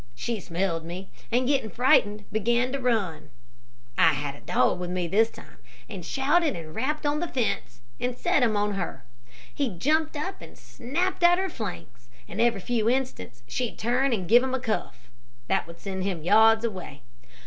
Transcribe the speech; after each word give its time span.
She 0.15 0.39
smelled 0.39 0.83
me, 0.83 1.11
and 1.31 1.45
getting 1.47 1.69
frightened 1.69 2.25
began 2.31 2.71
to 2.71 2.79
run. 2.79 3.29
I 3.99 4.13
had 4.13 4.33
a 4.33 4.41
dog 4.41 4.79
with 4.79 4.89
me 4.89 5.07
this 5.07 5.29
time, 5.29 5.57
and 5.87 6.03
shouted 6.03 6.55
and 6.55 6.73
rapped 6.73 7.05
on 7.05 7.19
the 7.19 7.27
fence, 7.27 7.81
and 7.99 8.17
set 8.17 8.41
him 8.41 8.57
on 8.57 8.73
her. 8.73 9.05
He 9.53 9.69
jumped 9.77 10.17
up 10.17 10.41
and 10.41 10.57
snapped 10.57 11.21
at 11.21 11.37
her 11.37 11.49
flanks, 11.49 12.09
and 12.27 12.41
every 12.41 12.61
few 12.61 12.89
instants 12.89 13.43
she'd 13.45 13.77
turn 13.77 14.11
and 14.11 14.27
give 14.27 14.41
him 14.41 14.55
a 14.55 14.59
cuff, 14.59 15.11
that 15.47 15.67
would 15.67 15.79
send 15.79 16.03
him 16.03 16.23
yards 16.23 16.65
away. 16.65 17.03